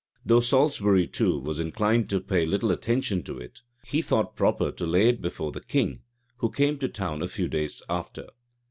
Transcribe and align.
Though 0.25 0.39
Salisbury, 0.39 1.05
too, 1.05 1.37
was 1.37 1.59
inclined 1.59 2.09
to 2.09 2.19
pay 2.19 2.43
little 2.43 2.71
attention 2.71 3.21
to 3.21 3.37
it, 3.37 3.61
he 3.85 4.01
thought 4.01 4.35
proper 4.35 4.71
to 4.71 4.85
lay 4.87 5.09
it 5.09 5.21
before 5.21 5.51
the 5.51 5.61
king, 5.61 6.01
who 6.37 6.49
came 6.49 6.79
to 6.79 6.87
town 6.89 7.21
a 7.21 7.27
few 7.27 7.47
days 7.47 7.83
after. 7.87 8.25